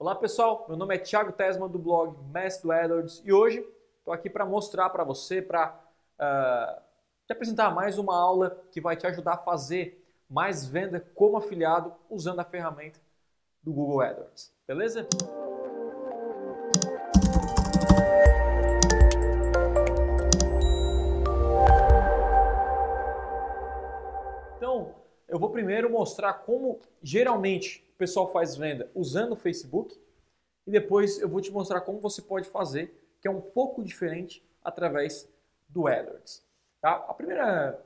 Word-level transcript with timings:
Olá 0.00 0.14
pessoal, 0.14 0.64
meu 0.68 0.76
nome 0.76 0.94
é 0.94 0.98
Thiago 0.98 1.32
Tesma 1.32 1.68
do 1.68 1.76
blog 1.76 2.16
Mestre 2.32 2.68
do 2.68 2.70
AdWords 2.70 3.20
e 3.24 3.32
hoje 3.32 3.66
estou 3.98 4.14
aqui 4.14 4.30
para 4.30 4.46
mostrar 4.46 4.88
para 4.90 5.02
você, 5.02 5.42
para 5.42 5.74
uh, 5.74 6.80
te 7.26 7.32
apresentar 7.32 7.74
mais 7.74 7.98
uma 7.98 8.16
aula 8.16 8.62
que 8.70 8.80
vai 8.80 8.94
te 8.94 9.08
ajudar 9.08 9.32
a 9.32 9.38
fazer 9.38 10.08
mais 10.30 10.64
venda 10.64 11.00
como 11.16 11.36
afiliado 11.36 11.92
usando 12.08 12.38
a 12.38 12.44
ferramenta 12.44 13.00
do 13.60 13.72
Google 13.72 14.00
AdWords, 14.00 14.54
beleza? 14.68 15.08
Então, 24.56 24.94
eu 25.26 25.40
vou 25.40 25.50
primeiro 25.50 25.90
mostrar 25.90 26.34
como 26.34 26.80
geralmente 27.02 27.87
o 27.98 28.06
pessoal 28.06 28.30
faz 28.30 28.54
venda 28.54 28.88
usando 28.94 29.32
o 29.32 29.36
Facebook 29.36 30.00
e 30.64 30.70
depois 30.70 31.18
eu 31.18 31.28
vou 31.28 31.40
te 31.40 31.50
mostrar 31.50 31.80
como 31.80 31.98
você 31.98 32.22
pode 32.22 32.48
fazer, 32.48 32.96
que 33.20 33.26
é 33.26 33.30
um 33.30 33.40
pouco 33.40 33.82
diferente 33.82 34.40
através 34.62 35.28
do 35.68 35.88
AdWords. 35.88 36.44
Tá? 36.80 36.92
A 36.92 37.12
primeira, 37.12 37.84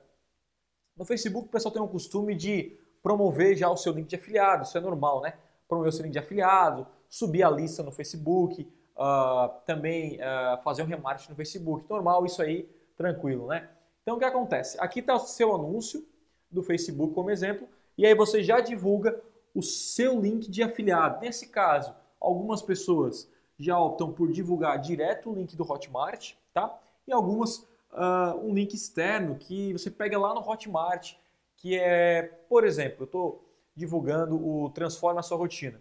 no 0.95 1.07
Facebook 1.07 1.49
o 1.49 1.51
pessoal 1.51 1.73
tem 1.73 1.81
o 1.81 1.89
costume 1.89 2.35
de 2.35 2.77
promover 3.03 3.57
já 3.57 3.71
o 3.71 3.77
seu 3.77 3.95
link 3.95 4.07
de 4.07 4.17
afiliado, 4.17 4.65
isso 4.65 4.77
é 4.77 4.83
normal, 4.83 5.23
né? 5.23 5.33
Promover 5.67 5.89
o 5.89 5.93
seu 5.93 6.03
link 6.03 6.13
de 6.13 6.19
afiliado, 6.19 6.87
subir 7.09 7.43
a 7.43 7.49
lista 7.49 7.83
no 7.83 7.91
Facebook, 7.91 8.71
uh, 8.95 9.49
também 9.65 10.21
uh, 10.21 10.63
fazer 10.63 10.83
um 10.83 10.87
remarketing 10.87 11.31
no 11.31 11.37
Facebook, 11.37 11.89
normal, 11.89 12.27
isso 12.27 12.43
aí, 12.43 12.69
tranquilo, 12.99 13.47
né? 13.47 13.67
Então 14.03 14.17
o 14.17 14.19
que 14.19 14.27
acontece? 14.27 14.79
Aqui 14.79 15.01
está 15.01 15.15
o 15.15 15.21
seu 15.21 15.55
anúncio 15.55 16.07
do 16.51 16.63
Facebook 16.63 17.15
como 17.15 17.31
exemplo, 17.31 17.67
e 17.97 18.05
aí 18.05 18.15
você 18.15 18.43
já 18.43 18.61
divulga 18.61 19.19
o 19.55 19.63
seu 19.63 20.21
link 20.21 20.51
de 20.51 20.63
afiliado. 20.63 21.21
Nesse 21.21 21.49
caso, 21.49 21.95
algumas 22.21 22.63
pessoas 22.63 23.31
já 23.59 23.79
optam 23.79 24.13
por 24.13 24.31
divulgar 24.31 24.81
direto 24.81 25.31
o 25.31 25.35
link 25.35 25.57
do 25.57 25.71
Hotmart, 25.71 26.35
tá? 26.53 26.79
E 27.07 27.13
algumas 27.13 27.59
uh, 27.93 28.37
um 28.43 28.55
link 28.55 28.75
externo 28.75 29.37
que 29.37 29.73
você 29.73 29.91
pega 29.91 30.19
lá 30.19 30.35
no 30.35 30.41
Hotmart, 30.41 31.15
que 31.57 31.79
é, 31.79 32.23
por 32.49 32.65
exemplo, 32.65 33.03
eu 33.03 33.05
estou 33.05 33.45
divulgando 33.75 34.37
o 34.37 34.71
Transforma 34.71 35.23
Sua 35.23 35.37
Rotina. 35.37 35.81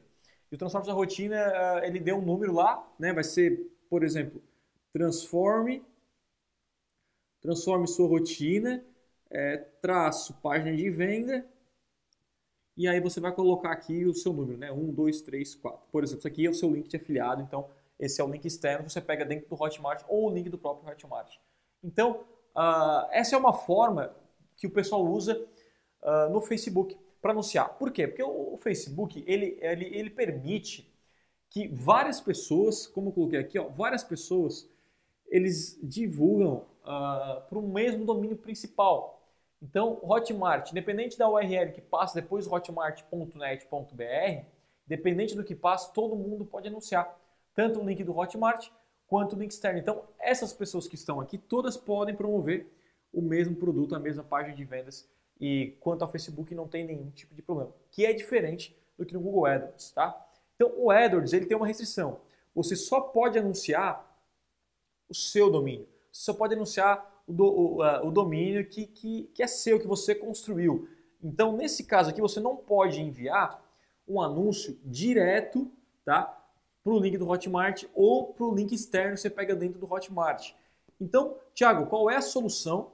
E 0.51 0.55
o 0.55 0.57
Transforma 0.57 0.85
Sua 0.85 0.93
Rotina, 0.93 1.37
uh, 1.37 1.85
ele 1.85 1.99
deu 1.99 2.17
um 2.17 2.21
número 2.21 2.53
lá, 2.53 2.85
né? 2.99 3.13
Vai 3.13 3.23
ser, 3.23 3.71
por 3.89 4.03
exemplo, 4.03 4.41
transforme, 4.91 5.83
transforme 7.41 7.87
sua 7.87 8.07
rotina, 8.07 8.83
é, 9.29 9.57
traço 9.57 10.33
página 10.41 10.75
de 10.75 10.89
venda, 10.89 11.45
e 12.75 12.87
aí 12.87 12.99
você 12.99 13.19
vai 13.19 13.33
colocar 13.33 13.71
aqui 13.71 14.05
o 14.05 14.13
seu 14.13 14.33
número, 14.33 14.57
né? 14.57 14.71
1, 14.71 14.93
2, 14.93 15.21
3, 15.21 15.55
4. 15.55 15.89
Por 15.91 16.03
exemplo, 16.03 16.19
isso 16.19 16.27
aqui 16.27 16.45
é 16.45 16.49
o 16.49 16.53
seu 16.53 16.71
link 16.71 16.87
de 16.87 16.97
afiliado, 16.97 17.41
então 17.41 17.69
esse 17.99 18.19
é 18.19 18.23
o 18.23 18.27
link 18.27 18.45
externo, 18.45 18.89
você 18.89 18.99
pega 18.99 19.23
dentro 19.23 19.47
do 19.47 19.61
Hotmart 19.61 20.03
ou 20.07 20.29
o 20.29 20.33
link 20.33 20.49
do 20.49 20.57
próprio 20.57 20.91
Hotmart. 20.91 21.35
Então, 21.83 22.21
uh, 22.55 23.07
essa 23.11 23.35
é 23.35 23.37
uma 23.37 23.53
forma 23.53 24.15
que 24.57 24.65
o 24.65 24.71
pessoal 24.71 25.05
usa 25.05 25.39
uh, 26.01 26.29
no 26.31 26.41
Facebook 26.41 26.97
para 27.21 27.31
anunciar. 27.31 27.77
Por 27.77 27.91
quê? 27.91 28.07
Porque 28.07 28.23
o, 28.23 28.57
Facebook, 28.57 29.23
ele, 29.27 29.57
ele, 29.61 29.85
ele 29.85 30.09
permite 30.09 30.91
que 31.49 31.67
várias 31.67 32.19
pessoas, 32.19 32.87
como 32.87 33.09
eu 33.09 33.13
coloquei 33.13 33.39
aqui, 33.39 33.59
ó, 33.59 33.67
várias 33.67 34.03
pessoas, 34.03 34.67
eles 35.27 35.79
divulgam 35.83 36.65
uh, 36.81 37.41
para 37.47 37.59
o 37.59 37.67
mesmo 37.67 38.05
domínio 38.05 38.37
principal. 38.37 39.20
Então, 39.61 39.99
Hotmart, 40.01 40.71
independente 40.71 41.17
da 41.17 41.29
URL 41.29 41.71
que 41.71 41.81
passa 41.81 42.19
depois 42.19 42.47
hotmart.net.br, 42.47 44.45
dependente 44.87 45.35
do 45.35 45.43
que 45.43 45.55
passa, 45.55 45.93
todo 45.93 46.15
mundo 46.15 46.45
pode 46.45 46.67
anunciar, 46.67 47.15
tanto 47.53 47.79
o 47.79 47.85
link 47.85 48.03
do 48.03 48.17
Hotmart 48.17 48.69
quanto 49.05 49.35
o 49.35 49.39
link 49.39 49.51
externo. 49.51 49.77
Então, 49.77 50.03
essas 50.17 50.51
pessoas 50.51 50.87
que 50.87 50.95
estão 50.95 51.19
aqui, 51.19 51.37
todas 51.37 51.77
podem 51.77 52.15
promover 52.15 52.71
o 53.13 53.21
mesmo 53.21 53.55
produto, 53.55 53.93
a 53.93 53.99
mesma 53.99 54.23
página 54.23 54.55
de 54.55 54.63
vendas. 54.63 55.07
E 55.39 55.77
quanto 55.79 56.01
ao 56.01 56.07
Facebook, 56.07 56.55
não 56.55 56.67
tem 56.67 56.85
nenhum 56.85 57.11
tipo 57.11 57.35
de 57.35 57.41
problema, 57.41 57.73
que 57.91 58.05
é 58.05 58.13
diferente 58.13 58.75
do 58.97 59.05
que 59.05 59.13
no 59.13 59.19
Google 59.19 59.45
AdWords, 59.45 59.91
tá? 59.91 60.27
Então, 60.55 60.71
o 60.77 60.89
AdWords 60.89 61.33
ele 61.33 61.45
tem 61.45 61.57
uma 61.57 61.67
restrição. 61.67 62.21
Você 62.55 62.75
só 62.75 63.01
pode 63.01 63.37
anunciar 63.37 64.07
o 65.09 65.13
seu 65.13 65.51
domínio. 65.51 65.87
Você 66.11 66.23
só 66.23 66.33
pode 66.33 66.53
anunciar 66.53 67.10
o, 67.27 67.33
do, 67.33 67.45
o, 67.45 68.07
o 68.07 68.11
domínio 68.11 68.67
que, 68.67 68.85
que, 68.87 69.23
que 69.33 69.43
é 69.43 69.47
seu, 69.47 69.79
que 69.79 69.87
você 69.87 70.15
construiu. 70.15 70.87
Então, 71.23 71.55
nesse 71.55 71.83
caso 71.83 72.09
aqui, 72.09 72.21
você 72.21 72.39
não 72.39 72.55
pode 72.55 73.01
enviar 73.01 73.63
um 74.07 74.21
anúncio 74.21 74.77
direto 74.83 75.71
tá, 76.03 76.37
para 76.83 76.93
o 76.93 76.99
link 76.99 77.17
do 77.17 77.29
Hotmart 77.29 77.85
ou 77.93 78.33
para 78.33 78.45
o 78.45 78.53
link 78.53 78.73
externo 78.73 79.13
que 79.13 79.21
você 79.21 79.29
pega 79.29 79.55
dentro 79.55 79.79
do 79.79 79.91
Hotmart. 79.91 80.53
Então, 80.99 81.35
Thiago, 81.53 81.87
qual 81.87 82.09
é 82.09 82.15
a 82.15 82.21
solução 82.21 82.91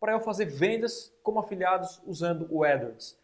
para 0.00 0.12
eu 0.12 0.20
fazer 0.20 0.46
vendas 0.46 1.12
como 1.22 1.38
afiliados 1.38 2.00
usando 2.06 2.46
o 2.50 2.64
AdWords? 2.64 3.16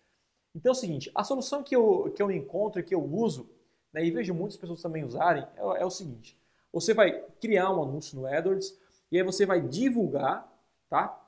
Então 0.55 0.71
é 0.71 0.73
o 0.73 0.79
seguinte, 0.79 1.11
a 1.15 1.23
solução 1.23 1.63
que 1.63 1.75
eu, 1.75 2.13
que 2.15 2.23
eu 2.23 2.31
encontro 2.31 2.81
e 2.81 2.85
que 2.85 2.95
eu 2.95 3.05
uso, 3.05 3.49
né, 3.93 4.05
e 4.05 4.11
vejo 4.11 4.35
muitas 4.35 4.57
pessoas 4.57 4.83
também 4.83 5.05
usarem, 5.05 5.47
é, 5.57 5.83
é 5.83 5.85
o 5.85 5.91
seguinte. 5.91 6.37
Você 6.73 6.95
vai 6.95 7.21
criar 7.41 7.71
um 7.71 7.83
anúncio 7.83 8.19
no 8.19 8.27
AdWords, 8.27 8.77
e 9.11 9.19
aí 9.19 9.23
você 9.25 9.45
vai 9.45 9.61
divulgar, 9.61 10.47
tá? 10.89 11.21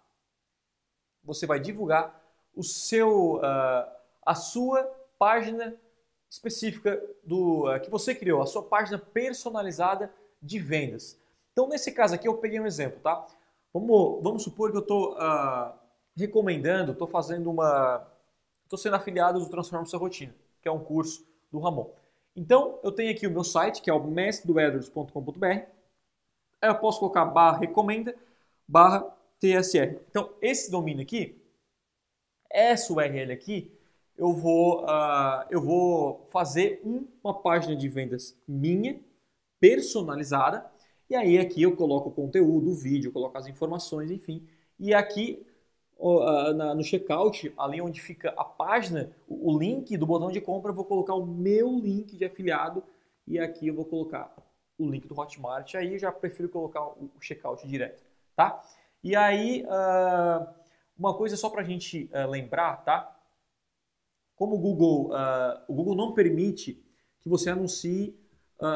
Você 1.24 1.46
vai 1.46 1.58
divulgar 1.58 2.20
o 2.54 2.62
seu, 2.62 3.36
uh, 3.36 3.90
a 4.24 4.34
sua 4.34 4.84
página 5.18 5.74
específica 6.28 7.02
do 7.24 7.68
uh, 7.68 7.80
que 7.80 7.90
você 7.90 8.14
criou, 8.14 8.42
a 8.42 8.46
sua 8.46 8.62
página 8.62 8.98
personalizada 8.98 10.12
de 10.40 10.58
vendas. 10.58 11.18
Então, 11.52 11.68
nesse 11.68 11.92
caso 11.92 12.14
aqui, 12.14 12.26
eu 12.26 12.38
peguei 12.38 12.58
um 12.60 12.66
exemplo, 12.66 13.00
tá? 13.00 13.26
Vamos, 13.72 14.22
vamos 14.22 14.42
supor 14.42 14.70
que 14.70 14.76
eu 14.76 14.82
estou 14.82 15.12
uh, 15.12 15.18
ah, 15.18 15.78
recomendando, 16.16 16.92
estou 16.92 17.06
fazendo 17.06 17.50
uma... 17.50 18.06
Estou 18.64 18.78
sendo 18.78 18.96
afiliado 18.96 19.38
do 19.38 19.50
Transforma 19.50 19.84
Sua 19.84 19.98
Rotina, 19.98 20.34
que 20.62 20.68
é 20.68 20.72
um 20.72 20.82
curso 20.82 21.26
do 21.50 21.58
Ramon. 21.58 21.90
Então, 22.34 22.78
eu 22.82 22.90
tenho 22.90 23.10
aqui 23.10 23.26
o 23.26 23.30
meu 23.30 23.44
site, 23.44 23.82
que 23.82 23.90
é 23.90 23.92
o 23.92 24.00
Aí 24.00 25.66
eu 26.68 26.74
posso 26.76 27.00
colocar 27.00 27.24
barra 27.24 27.58
recomenda, 27.58 28.14
barra 28.66 29.00
TSR. 29.40 29.98
Então, 30.08 30.30
esse 30.40 30.70
domínio 30.70 31.02
aqui, 31.02 31.36
essa 32.50 32.92
URL 32.92 33.32
aqui, 33.32 33.72
eu 34.16 34.32
vou, 34.32 34.84
uh, 34.84 35.44
eu 35.50 35.60
vou 35.60 36.24
fazer 36.30 36.80
uma 37.22 37.34
página 37.34 37.74
de 37.74 37.88
vendas 37.88 38.36
minha, 38.46 39.00
personalizada, 39.58 40.70
e 41.08 41.16
aí 41.16 41.38
aqui 41.38 41.62
eu 41.62 41.76
coloco 41.76 42.08
o 42.08 42.12
conteúdo, 42.12 42.70
o 42.70 42.74
vídeo, 42.74 43.12
coloco 43.12 43.36
as 43.36 43.46
informações, 43.46 44.10
enfim. 44.10 44.46
E 44.78 44.94
aqui 44.94 45.44
uh, 45.98 46.52
na, 46.54 46.74
no 46.74 46.82
checkout, 46.82 47.52
ali 47.56 47.80
onde 47.80 48.00
fica 48.00 48.30
a 48.36 48.44
página, 48.44 49.10
o, 49.28 49.52
o 49.52 49.58
link 49.58 49.96
do 49.96 50.06
botão 50.06 50.30
de 50.30 50.40
compra, 50.40 50.70
eu 50.70 50.74
vou 50.74 50.84
colocar 50.84 51.14
o 51.14 51.26
meu 51.26 51.78
link 51.78 52.16
de 52.16 52.24
afiliado 52.24 52.82
e 53.26 53.38
aqui 53.38 53.68
eu 53.68 53.74
vou 53.74 53.84
colocar 53.84 54.34
o 54.78 54.88
link 54.88 55.06
do 55.06 55.18
Hotmart, 55.18 55.74
aí 55.74 55.98
já 55.98 56.10
prefiro 56.10 56.48
colocar 56.48 56.86
o 56.86 57.10
checkout 57.20 57.66
direto, 57.66 58.02
tá? 58.34 58.62
E 59.02 59.16
aí, 59.16 59.64
uh, 59.64 60.46
uma 60.96 61.14
coisa 61.14 61.36
só 61.36 61.50
para 61.50 61.62
a 61.62 61.64
gente 61.64 62.08
uh, 62.12 62.30
lembrar, 62.30 62.84
tá? 62.84 63.16
Como 64.36 64.54
o 64.54 64.58
Google, 64.58 65.10
uh, 65.10 65.60
o 65.68 65.74
Google 65.74 65.96
não 65.96 66.12
permite 66.12 66.82
que 67.20 67.28
você 67.28 67.50
anuncie 67.50 68.18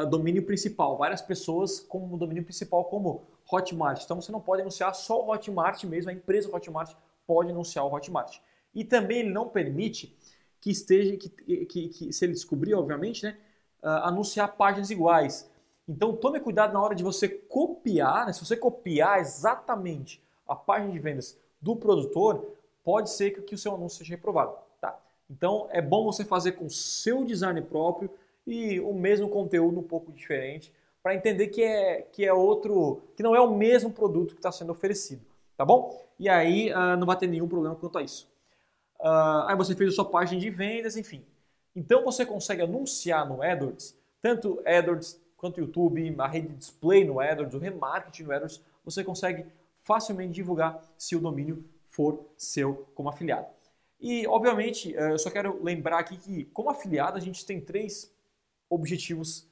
domínio 0.09 0.45
principal, 0.45 0.97
várias 0.97 1.21
pessoas 1.21 1.79
como 1.79 2.17
domínio 2.17 2.43
principal 2.43 2.83
como 2.83 3.25
Hotmart. 3.49 4.03
Então 4.03 4.19
você 4.19 4.33
não 4.33 4.41
pode 4.41 4.61
anunciar 4.61 4.93
só 4.93 5.25
o 5.25 5.31
Hotmart 5.31 5.81
mesmo, 5.85 6.11
a 6.11 6.13
empresa 6.13 6.53
Hotmart 6.53 6.93
pode 7.25 7.51
anunciar 7.51 7.85
o 7.85 7.93
Hotmart. 7.93 8.39
E 8.75 8.83
também 8.83 9.19
ele 9.19 9.29
não 9.29 9.47
permite 9.47 10.13
que 10.59 10.71
esteja, 10.71 11.15
que, 11.15 11.29
que, 11.65 11.87
que 11.87 12.11
se 12.11 12.25
ele 12.25 12.33
descobrir, 12.33 12.73
obviamente, 12.73 13.23
né, 13.23 13.37
anunciar 13.81 14.57
páginas 14.57 14.89
iguais. 14.89 15.49
Então 15.87 16.15
tome 16.15 16.39
cuidado 16.39 16.73
na 16.73 16.81
hora 16.81 16.93
de 16.93 17.03
você 17.03 17.29
copiar, 17.29 18.25
né? 18.25 18.33
se 18.33 18.45
você 18.45 18.57
copiar 18.57 19.19
exatamente 19.19 20.21
a 20.47 20.55
página 20.55 20.91
de 20.91 20.99
vendas 20.99 21.39
do 21.61 21.75
produtor, 21.75 22.53
pode 22.83 23.09
ser 23.09 23.31
que 23.31 23.55
o 23.55 23.57
seu 23.57 23.73
anúncio 23.73 23.99
seja 23.99 24.11
reprovado. 24.11 24.53
Tá? 24.81 24.99
Então 25.29 25.67
é 25.71 25.81
bom 25.81 26.05
você 26.05 26.25
fazer 26.25 26.53
com 26.53 26.65
o 26.65 26.69
seu 26.69 27.23
design 27.23 27.61
próprio 27.61 28.09
e 28.45 28.79
o 28.79 28.93
mesmo 28.93 29.29
conteúdo 29.29 29.79
um 29.79 29.83
pouco 29.83 30.11
diferente 30.11 30.73
para 31.01 31.15
entender 31.15 31.47
que 31.47 31.63
é, 31.63 32.01
que 32.01 32.25
é 32.25 32.33
outro, 32.33 33.01
que 33.15 33.23
não 33.23 33.35
é 33.35 33.39
o 33.39 33.55
mesmo 33.55 33.91
produto 33.91 34.33
que 34.33 34.39
está 34.39 34.51
sendo 34.51 34.71
oferecido, 34.71 35.21
tá 35.55 35.63
bom? 35.63 36.05
E 36.19 36.27
aí 36.27 36.71
uh, 36.73 36.97
não 36.97 37.07
vai 37.07 37.17
ter 37.17 37.27
nenhum 37.27 37.47
problema 37.47 37.75
quanto 37.75 37.97
a 37.97 38.01
isso. 38.01 38.29
Uh, 38.99 39.47
aí 39.47 39.55
você 39.55 39.73
fez 39.75 39.91
a 39.91 39.95
sua 39.95 40.05
página 40.05 40.41
de 40.41 40.49
vendas, 40.49 40.97
enfim. 40.97 41.23
Então 41.73 42.03
você 42.03 42.25
consegue 42.25 42.61
anunciar 42.61 43.27
no 43.27 43.41
AdWords, 43.41 43.95
tanto 44.21 44.61
AdWords 44.65 45.21
quanto 45.37 45.61
YouTube, 45.61 46.15
a 46.17 46.27
rede 46.27 46.47
de 46.49 46.55
display 46.55 47.05
no 47.05 47.19
AdWords, 47.19 47.53
o 47.53 47.59
remarketing 47.59 48.23
no 48.23 48.31
AdWords, 48.33 48.61
você 48.83 49.03
consegue 49.03 49.45
facilmente 49.83 50.33
divulgar 50.33 50.83
se 50.97 51.15
o 51.15 51.19
domínio 51.19 51.63
for 51.85 52.25
seu 52.35 52.87
como 52.93 53.07
afiliado. 53.07 53.47
E, 53.99 54.27
obviamente, 54.27 54.95
eh, 54.95 55.11
eu 55.11 55.19
só 55.19 55.29
quero 55.29 55.63
lembrar 55.63 55.99
aqui 55.99 56.17
que, 56.17 56.45
como 56.45 56.69
afiliado, 56.69 57.17
a 57.17 57.21
gente 57.21 57.45
tem 57.45 57.61
três 57.61 58.13
objetivos 58.69 59.47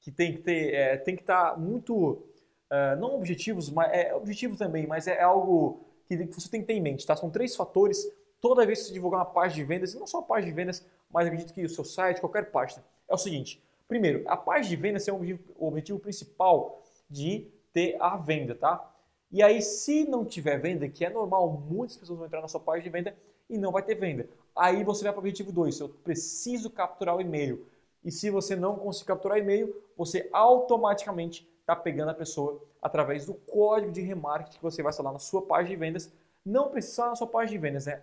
que 0.00 0.10
tem 0.10 0.32
que 0.32 0.38
ter, 0.38 0.74
é, 0.74 0.96
tem 0.96 1.14
que 1.14 1.22
estar 1.22 1.50
tá 1.52 1.56
muito, 1.56 2.22
é, 2.70 2.96
não 2.96 3.16
objetivos, 3.16 3.70
mas 3.70 3.92
é 3.92 4.14
objetivos 4.14 4.58
também, 4.58 4.86
mas 4.86 5.06
é 5.06 5.20
algo 5.20 5.84
que 6.06 6.16
você 6.26 6.48
tem 6.48 6.60
que 6.60 6.66
ter 6.66 6.74
em 6.74 6.80
mente, 6.80 7.06
tá? 7.06 7.14
São 7.14 7.30
três 7.30 7.54
fatores 7.54 8.06
toda 8.40 8.64
vez 8.64 8.80
que 8.80 8.86
você 8.86 8.92
divulgar 8.92 9.20
uma 9.20 9.26
página 9.26 9.56
de 9.56 9.64
vendas, 9.64 9.94
e 9.94 9.98
não 9.98 10.06
só 10.06 10.20
a 10.20 10.22
página 10.22 10.50
de 10.50 10.56
vendas, 10.56 10.86
mas 11.10 11.26
acredito 11.26 11.52
que 11.52 11.64
o 11.64 11.68
seu 11.68 11.84
site, 11.84 12.20
qualquer 12.20 12.50
página, 12.50 12.84
é 13.08 13.14
o 13.14 13.18
seguinte. 13.18 13.62
Primeiro, 13.88 14.22
a 14.26 14.36
página 14.36 14.68
de 14.68 14.76
vendas 14.76 15.08
é 15.08 15.12
o 15.12 15.16
objetivo, 15.16 15.54
objetivo 15.58 15.98
principal 15.98 16.82
de 17.08 17.48
ter 17.72 17.96
a 17.98 18.16
venda, 18.16 18.54
tá? 18.54 18.94
E 19.32 19.42
aí, 19.42 19.62
se 19.62 20.04
não 20.04 20.24
tiver 20.24 20.58
venda, 20.58 20.88
que 20.88 21.04
é 21.04 21.10
normal, 21.10 21.50
muitas 21.50 21.96
pessoas 21.96 22.18
vão 22.18 22.26
entrar 22.26 22.42
na 22.42 22.48
sua 22.48 22.60
página 22.60 22.84
de 22.84 22.90
venda 22.90 23.16
e 23.48 23.56
não 23.56 23.72
vai 23.72 23.82
ter 23.82 23.94
venda. 23.94 24.28
Aí 24.54 24.84
você 24.84 25.04
vai 25.04 25.12
para 25.12 25.18
o 25.18 25.22
objetivo 25.22 25.50
2, 25.50 25.80
eu 25.80 25.88
preciso 25.88 26.70
capturar 26.70 27.16
o 27.16 27.20
e-mail. 27.20 27.66
E 28.04 28.10
se 28.10 28.30
você 28.30 28.54
não 28.54 28.76
conseguir 28.76 29.06
capturar 29.06 29.38
o 29.38 29.40
e-mail, 29.40 29.74
você 29.96 30.28
automaticamente 30.32 31.48
está 31.60 31.74
pegando 31.74 32.10
a 32.10 32.14
pessoa 32.14 32.62
através 32.80 33.26
do 33.26 33.34
código 33.34 33.92
de 33.92 34.00
remarketing 34.00 34.56
que 34.56 34.62
você 34.62 34.82
vai 34.82 34.90
instalar 34.90 35.12
na 35.12 35.18
sua 35.18 35.42
página 35.42 35.70
de 35.70 35.76
vendas. 35.76 36.12
Não 36.44 36.68
precisa 36.68 37.06
na 37.06 37.14
sua 37.14 37.26
página 37.26 37.52
de 37.52 37.58
vendas, 37.58 37.86
né? 37.86 38.02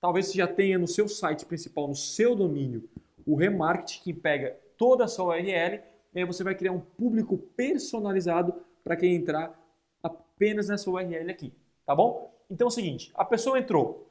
Talvez 0.00 0.26
você 0.26 0.38
já 0.38 0.46
tenha 0.46 0.78
no 0.78 0.88
seu 0.88 1.08
site 1.08 1.46
principal, 1.46 1.86
no 1.86 1.94
seu 1.94 2.34
domínio, 2.34 2.88
o 3.26 3.36
remarketing 3.36 4.02
que 4.02 4.12
pega 4.12 4.56
toda 4.76 5.04
a 5.04 5.08
sua 5.08 5.36
URL 5.36 5.80
e 6.14 6.18
aí 6.18 6.24
você 6.24 6.44
vai 6.44 6.54
criar 6.54 6.72
um 6.72 6.80
público 6.80 7.38
personalizado 7.38 8.54
para 8.84 8.96
quem 8.96 9.14
entrar 9.14 9.58
apenas 10.02 10.68
nessa 10.68 10.90
URL 10.90 11.30
aqui, 11.30 11.52
tá 11.86 11.94
bom? 11.94 12.32
Então 12.50 12.66
é 12.66 12.68
o 12.68 12.70
seguinte, 12.70 13.10
a 13.14 13.24
pessoa 13.24 13.58
entrou, 13.58 14.10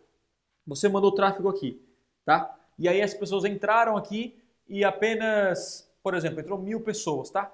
você 0.66 0.90
mandou 0.90 1.12
tráfego 1.12 1.50
aqui, 1.50 1.82
tá? 2.26 2.58
E 2.80 2.88
aí 2.88 3.02
as 3.02 3.14
pessoas 3.14 3.46
entraram 3.46 3.96
aqui 3.96 4.36
e 4.68 4.84
apenas, 4.84 5.88
por 6.02 6.16
exemplo, 6.16 6.40
entrou 6.40 6.58
mil 6.58 6.82
pessoas, 6.82 7.30
tá? 7.30 7.54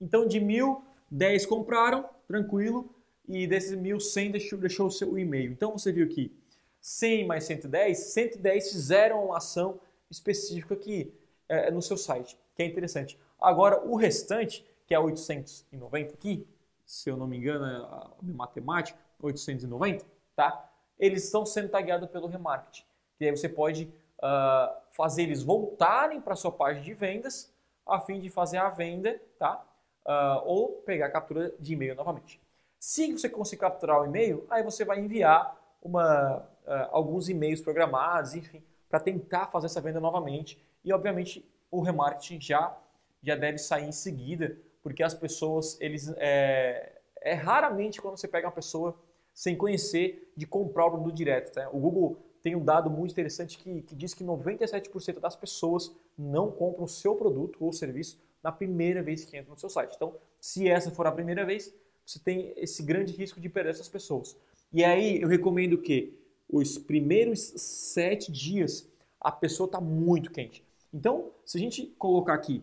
Então 0.00 0.26
de 0.26 0.38
mil, 0.38 0.82
dez 1.10 1.44
compraram, 1.44 2.08
tranquilo, 2.26 2.94
e 3.26 3.46
desses 3.46 3.74
mil, 3.74 4.00
cem 4.00 4.30
deixou, 4.30 4.58
deixou 4.58 4.86
o 4.86 4.90
seu 4.90 5.18
e-mail. 5.18 5.52
Então 5.52 5.72
você 5.72 5.92
viu 5.92 6.08
que 6.08 6.32
100 6.80 7.26
mais 7.26 7.44
110, 7.44 7.98
110 7.98 8.70
fizeram 8.70 9.26
uma 9.26 9.38
ação 9.38 9.80
específica 10.10 10.74
aqui 10.74 11.12
é, 11.48 11.70
no 11.70 11.80
seu 11.82 11.96
site, 11.96 12.38
que 12.54 12.62
é 12.62 12.66
interessante. 12.66 13.18
Agora 13.40 13.80
o 13.84 13.96
restante, 13.96 14.64
que 14.86 14.94
é 14.94 14.98
890 14.98 16.14
aqui, 16.14 16.46
se 16.84 17.10
eu 17.10 17.16
não 17.16 17.26
me 17.26 17.36
engano, 17.36 17.64
é 17.66 17.76
a 17.76 18.10
matemática, 18.22 18.98
890, 19.20 20.04
tá? 20.34 20.70
Eles 20.98 21.24
estão 21.24 21.44
sendo 21.44 21.68
tagueados 21.68 22.08
pelo 22.08 22.26
remarketing. 22.26 22.84
E 23.20 23.26
aí 23.26 23.36
você 23.36 23.48
pode 23.48 23.92
uh, 24.18 24.74
fazer 24.92 25.24
eles 25.24 25.42
voltarem 25.42 26.20
para 26.20 26.34
sua 26.34 26.50
página 26.50 26.84
de 26.84 26.94
vendas 26.94 27.52
a 27.86 28.00
fim 28.00 28.20
de 28.20 28.28
fazer 28.28 28.58
a 28.58 28.68
venda, 28.68 29.20
tá? 29.38 29.64
Uh, 30.04 30.42
ou 30.44 30.68
pegar 30.86 31.06
a 31.06 31.10
captura 31.10 31.54
de 31.58 31.72
e-mail 31.72 31.94
novamente. 31.94 32.40
Se 32.78 33.12
você 33.12 33.28
conseguir 33.28 33.60
capturar 33.60 34.00
o 34.00 34.06
e-mail, 34.06 34.46
aí 34.48 34.62
você 34.62 34.84
vai 34.84 35.00
enviar 35.00 35.56
uma, 35.82 36.38
uh, 36.66 36.88
alguns 36.90 37.28
e-mails 37.28 37.60
programados, 37.60 38.34
enfim, 38.34 38.62
para 38.88 39.00
tentar 39.00 39.46
fazer 39.46 39.66
essa 39.66 39.80
venda 39.80 40.00
novamente. 40.00 40.62
E 40.88 40.92
obviamente 40.92 41.46
o 41.70 41.82
remarketing 41.82 42.40
já 42.40 42.76
já 43.22 43.36
deve 43.36 43.58
sair 43.58 43.86
em 43.86 43.92
seguida 43.92 44.56
porque 44.82 45.02
as 45.02 45.12
pessoas, 45.12 45.78
eles 45.80 46.08
é, 46.16 47.00
é 47.20 47.34
raramente 47.34 48.00
quando 48.00 48.16
você 48.16 48.26
pega 48.26 48.46
uma 48.46 48.52
pessoa 48.52 48.98
sem 49.34 49.54
conhecer 49.54 50.32
de 50.34 50.46
comprar 50.46 50.86
o 50.86 50.92
produto 50.92 51.14
direto. 51.14 51.52
Tá? 51.52 51.68
O 51.70 51.78
Google 51.78 52.16
tem 52.42 52.56
um 52.56 52.64
dado 52.64 52.88
muito 52.88 53.10
interessante 53.10 53.58
que, 53.58 53.82
que 53.82 53.94
diz 53.94 54.14
que 54.14 54.24
97% 54.24 55.18
das 55.20 55.36
pessoas 55.36 55.92
não 56.16 56.50
compram 56.50 56.84
o 56.84 56.88
seu 56.88 57.14
produto 57.14 57.58
ou 57.60 57.72
serviço 57.72 58.18
na 58.42 58.50
primeira 58.50 59.02
vez 59.02 59.24
que 59.24 59.36
entra 59.36 59.50
no 59.50 59.58
seu 59.58 59.68
site. 59.68 59.94
Então, 59.94 60.14
se 60.40 60.68
essa 60.68 60.90
for 60.90 61.06
a 61.06 61.12
primeira 61.12 61.44
vez, 61.44 61.74
você 62.02 62.18
tem 62.18 62.54
esse 62.56 62.82
grande 62.82 63.12
risco 63.12 63.40
de 63.40 63.48
perder 63.48 63.70
essas 63.70 63.88
pessoas. 63.88 64.36
E 64.72 64.82
aí 64.84 65.20
eu 65.20 65.28
recomendo 65.28 65.76
que 65.76 66.18
os 66.48 66.78
primeiros 66.78 67.40
sete 67.40 68.32
dias 68.32 68.88
a 69.20 69.30
pessoa 69.32 69.66
está 69.66 69.80
muito 69.80 70.30
quente. 70.30 70.64
Então, 70.92 71.32
se 71.44 71.58
a 71.58 71.60
gente 71.60 71.86
colocar 71.98 72.34
aqui 72.34 72.62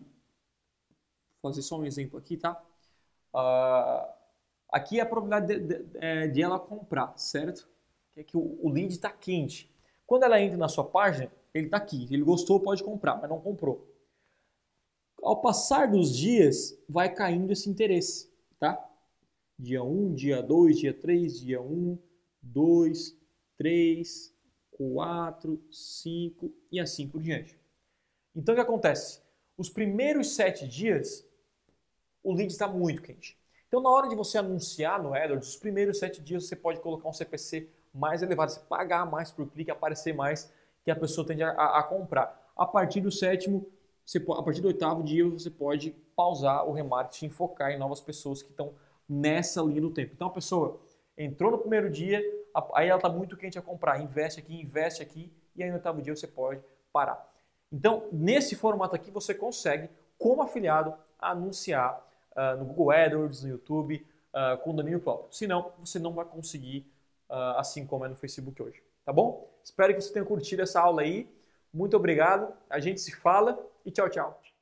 fazer 1.40 1.62
só 1.62 1.78
um 1.78 1.84
exemplo 1.84 2.18
aqui, 2.18 2.36
tá? 2.36 2.60
Uh, 3.32 4.12
aqui 4.70 4.98
é 4.98 5.02
a 5.02 5.06
probabilidade 5.06 5.60
de, 5.60 5.84
de, 5.84 5.98
é, 5.98 6.26
de, 6.26 6.42
ela 6.42 6.58
comprar, 6.58 7.16
certo? 7.16 7.68
Que 8.14 8.20
é 8.20 8.24
que 8.24 8.36
o, 8.36 8.58
o 8.62 8.68
lead 8.68 8.92
está 8.92 9.10
quente. 9.10 9.70
Quando 10.06 10.24
ela 10.24 10.40
entra 10.40 10.56
na 10.56 10.68
sua 10.68 10.84
página, 10.84 11.30
ele 11.54 11.66
está 11.66 11.76
aqui. 11.76 12.08
Ele 12.10 12.22
gostou, 12.22 12.60
pode 12.60 12.82
comprar, 12.82 13.16
mas 13.16 13.30
não 13.30 13.40
comprou. 13.40 13.86
Ao 15.22 15.40
passar 15.40 15.90
dos 15.90 16.14
dias, 16.14 16.78
vai 16.88 17.12
caindo 17.12 17.52
esse 17.52 17.68
interesse, 17.68 18.30
tá? 18.58 18.82
Dia 19.58 19.82
1, 19.82 20.14
dia 20.14 20.42
2, 20.42 20.78
dia 20.78 20.94
3, 20.94 21.40
dia 21.40 21.60
1, 21.60 21.98
2, 22.42 23.16
3, 23.56 24.34
4, 24.72 25.62
5 25.70 26.52
e 26.70 26.78
assim 26.78 27.08
por 27.08 27.22
diante. 27.22 27.58
Então 28.36 28.52
o 28.52 28.56
que 28.56 28.62
acontece? 28.62 29.20
Os 29.56 29.70
primeiros 29.70 30.36
sete 30.36 30.68
dias 30.68 31.26
o 32.26 32.34
lead 32.34 32.52
está 32.52 32.66
muito 32.66 33.02
quente. 33.02 33.38
Então, 33.68 33.80
na 33.80 33.88
hora 33.88 34.08
de 34.08 34.16
você 34.16 34.36
anunciar 34.36 35.00
no 35.00 35.14
AdWords, 35.14 35.50
os 35.50 35.56
primeiros 35.56 35.98
sete 36.00 36.20
dias 36.20 36.46
você 36.46 36.56
pode 36.56 36.80
colocar 36.80 37.08
um 37.08 37.12
CPC 37.12 37.68
mais 37.94 38.20
elevado, 38.20 38.50
você 38.50 38.60
pagar 38.60 39.06
mais 39.06 39.30
por 39.30 39.46
clique, 39.46 39.70
aparecer 39.70 40.12
mais, 40.12 40.52
que 40.84 40.90
a 40.90 40.96
pessoa 40.96 41.24
tende 41.24 41.44
a, 41.44 41.50
a, 41.50 41.78
a 41.78 41.82
comprar. 41.84 42.50
A 42.56 42.66
partir 42.66 43.00
do 43.00 43.12
sétimo, 43.12 43.64
você, 44.04 44.18
a 44.18 44.42
partir 44.42 44.60
do 44.60 44.68
oitavo 44.68 45.04
dia, 45.04 45.28
você 45.28 45.48
pode 45.50 45.92
pausar 46.16 46.66
o 46.68 46.72
remarketing 46.72 47.26
e 47.26 47.30
focar 47.30 47.70
em 47.70 47.78
novas 47.78 48.00
pessoas 48.00 48.42
que 48.42 48.50
estão 48.50 48.74
nessa 49.08 49.62
linha 49.62 49.80
do 49.80 49.90
tempo. 49.90 50.12
Então, 50.12 50.26
a 50.26 50.32
pessoa 50.32 50.80
entrou 51.16 51.52
no 51.52 51.58
primeiro 51.58 51.88
dia, 51.88 52.20
aí 52.74 52.88
ela 52.88 52.98
está 52.98 53.08
muito 53.08 53.36
quente 53.36 53.56
a 53.56 53.62
comprar, 53.62 54.00
investe 54.00 54.40
aqui, 54.40 54.60
investe 54.60 55.00
aqui, 55.00 55.32
e 55.54 55.62
aí 55.62 55.68
no 55.68 55.76
oitavo 55.76 56.02
dia 56.02 56.14
você 56.14 56.26
pode 56.26 56.60
parar. 56.92 57.35
Então, 57.72 58.08
nesse 58.12 58.54
formato 58.54 58.94
aqui, 58.94 59.10
você 59.10 59.34
consegue, 59.34 59.90
como 60.18 60.42
afiliado, 60.42 60.94
anunciar 61.18 62.04
uh, 62.32 62.56
no 62.58 62.64
Google 62.64 62.90
AdWords, 62.90 63.42
no 63.42 63.50
YouTube, 63.50 64.06
uh, 64.32 64.58
com 64.62 64.74
domínio 64.74 65.00
próprio. 65.00 65.32
Senão, 65.32 65.72
você 65.78 65.98
não 65.98 66.12
vai 66.12 66.24
conseguir, 66.24 66.86
uh, 67.28 67.58
assim 67.58 67.86
como 67.86 68.04
é 68.04 68.08
no 68.08 68.16
Facebook 68.16 68.62
hoje. 68.62 68.82
Tá 69.04 69.12
bom? 69.12 69.48
Espero 69.62 69.94
que 69.94 70.00
você 70.00 70.12
tenha 70.12 70.24
curtido 70.24 70.62
essa 70.62 70.80
aula 70.80 71.02
aí. 71.02 71.28
Muito 71.72 71.96
obrigado. 71.96 72.52
A 72.68 72.80
gente 72.80 73.00
se 73.00 73.14
fala 73.14 73.58
e 73.84 73.90
tchau, 73.90 74.08
tchau. 74.08 74.55